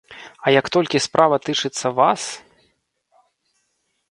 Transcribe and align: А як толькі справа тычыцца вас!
А 0.45 0.53
як 0.59 0.65
толькі 0.75 1.01
справа 1.07 1.39
тычыцца 1.49 1.87
вас! 2.01 2.21